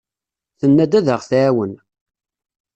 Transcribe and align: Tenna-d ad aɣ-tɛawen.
Tenna-d 0.59 0.93
ad 0.99 1.07
aɣ-tɛawen. 1.15 1.73